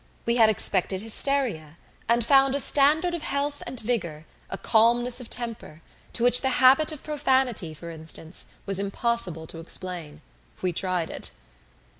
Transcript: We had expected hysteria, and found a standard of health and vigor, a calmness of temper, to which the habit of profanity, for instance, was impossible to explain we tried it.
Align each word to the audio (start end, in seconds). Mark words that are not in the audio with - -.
We 0.25 0.37
had 0.37 0.49
expected 0.49 1.03
hysteria, 1.03 1.77
and 2.09 2.25
found 2.25 2.55
a 2.55 2.59
standard 2.59 3.13
of 3.13 3.21
health 3.21 3.61
and 3.67 3.79
vigor, 3.79 4.25
a 4.49 4.57
calmness 4.57 5.19
of 5.21 5.29
temper, 5.29 5.83
to 6.13 6.23
which 6.23 6.41
the 6.41 6.49
habit 6.57 6.91
of 6.91 7.03
profanity, 7.03 7.75
for 7.75 7.91
instance, 7.91 8.47
was 8.65 8.79
impossible 8.79 9.45
to 9.45 9.59
explain 9.59 10.21
we 10.59 10.73
tried 10.73 11.11
it. 11.11 11.29